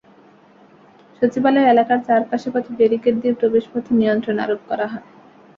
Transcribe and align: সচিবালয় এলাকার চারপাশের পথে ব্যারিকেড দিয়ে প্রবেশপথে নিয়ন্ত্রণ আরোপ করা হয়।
সচিবালয় 1.17 1.69
এলাকার 1.69 1.99
চারপাশের 2.07 2.51
পথে 2.53 2.71
ব্যারিকেড 2.77 3.15
দিয়ে 3.21 3.37
প্রবেশপথে 3.39 3.91
নিয়ন্ত্রণ 3.99 4.37
আরোপ 4.39 4.61
করা 4.69 4.85
হয়। 4.91 5.05